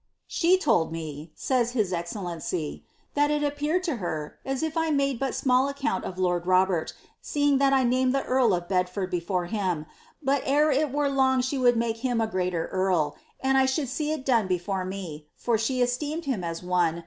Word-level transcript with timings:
"She 0.25 0.57
told 0.57 0.91
me," 0.91 1.31
says 1.35 1.73
his 1.73 1.93
excellency, 1.93 2.83
^' 3.11 3.13
that 3.13 3.29
it 3.29 3.43
appeared 3.43 3.83
to 3.83 3.97
her 3.97 4.39
u 4.43 4.51
if 4.53 4.75
I 4.75 4.89
made 4.89 5.19
but 5.19 5.35
small 5.35 5.67
account 5.69 6.05
of 6.05 6.17
lord 6.17 6.47
Robert, 6.47 6.93
seeing 7.21 7.59
that 7.59 7.71
1 7.71 7.87
named 7.87 8.11
the 8.11 8.23
earl 8.23 8.55
of 8.55 8.67
Bedford 8.67 9.11
before 9.11 9.45
him, 9.45 9.85
but 10.19 10.41
ere 10.43 10.71
it 10.71 10.91
were 10.91 11.07
long 11.07 11.39
she 11.41 11.59
would 11.59 11.77
make 11.77 11.97
him 11.97 12.19
a 12.19 12.25
greater 12.25 12.65
earl,* 12.69 13.15
and 13.41 13.59
I 13.59 13.67
should 13.67 13.89
see 13.89 14.11
it 14.11 14.25
done 14.25 14.47
before 14.47 14.85
me, 14.85 15.27
for 15.35 15.55
she 15.55 15.83
esteemed 15.83 16.25
him» 16.25 16.41
Keith. 16.41 16.63